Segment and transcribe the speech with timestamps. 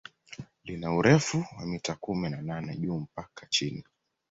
[0.63, 3.83] Lina urefu wa mita kumi na nane juu mpaka chini